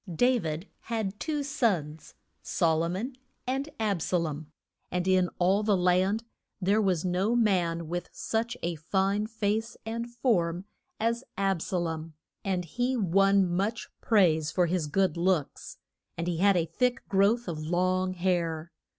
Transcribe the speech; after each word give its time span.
Da 0.11 0.39
vid 0.39 0.67
had 0.79 1.19
two 1.19 1.43
sons: 1.43 2.15
Sol 2.41 2.81
o 2.81 2.89
mon 2.89 3.13
and 3.45 3.69
Ab 3.79 4.01
sa 4.01 4.17
lom. 4.17 4.47
And 4.89 5.07
in 5.07 5.29
all 5.37 5.61
the 5.61 5.77
land 5.77 6.23
there 6.59 6.81
was 6.81 7.05
no 7.05 7.35
man 7.35 7.87
with 7.87 8.09
such 8.11 8.57
a 8.63 8.77
fine 8.77 9.27
face 9.27 9.77
and 9.85 10.09
form 10.09 10.65
as 10.99 11.23
Ab 11.37 11.61
sa 11.61 11.77
lom, 11.77 12.15
and 12.43 12.65
he 12.65 12.97
won 12.97 13.47
much 13.47 13.89
praise 14.01 14.49
for 14.49 14.65
his 14.65 14.87
good 14.87 15.17
looks. 15.17 15.77
And 16.17 16.25
he 16.25 16.37
had 16.37 16.57
a 16.57 16.65
thick 16.65 17.07
growth 17.07 17.47
of 17.47 17.59
long 17.59 18.13
hair. 18.13 18.71